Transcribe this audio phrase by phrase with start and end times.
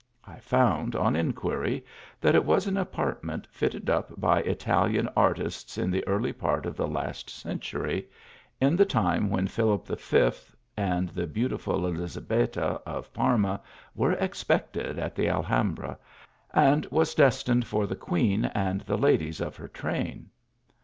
[0.25, 1.85] I found, on in quiry,
[2.21, 6.75] that it was an apartment fitted up by Italian artists, in the early part of
[6.75, 8.09] the last century,
[8.59, 10.31] at the time when Philip V.
[10.75, 13.61] and the beautiful Elizabetta of Parma
[13.93, 15.99] were expected at the Alhambra;
[16.51, 20.31] and was destined for the queen and the ladies of her train.